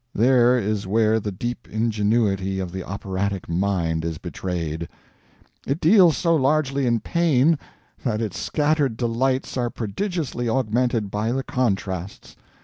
There 0.15 0.57
is 0.57 0.87
where 0.87 1.19
the 1.19 1.31
deep 1.31 1.67
ingenuity 1.69 2.57
of 2.59 2.71
the 2.71 2.83
operatic 2.83 3.43
idea 3.47 4.09
is 4.09 4.17
betrayed. 4.17 4.89
It 5.67 5.79
deals 5.79 6.17
so 6.17 6.35
largely 6.35 6.87
in 6.87 7.01
pain 7.01 7.59
that 8.03 8.19
its 8.19 8.39
scattered 8.39 8.97
delights 8.97 9.57
are 9.57 9.69
prodigiously 9.69 10.49
augmented 10.49 11.11
by 11.11 11.31
the 11.31 11.43
contrasts. 11.43 12.35